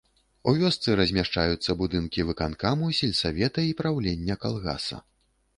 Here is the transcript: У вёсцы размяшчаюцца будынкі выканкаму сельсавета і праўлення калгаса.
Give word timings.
У 0.51 0.53
вёсцы 0.61 0.95
размяшчаюцца 0.99 1.75
будынкі 1.83 2.25
выканкаму 2.29 2.89
сельсавета 3.01 3.67
і 3.73 3.77
праўлення 3.83 4.41
калгаса. 4.47 4.97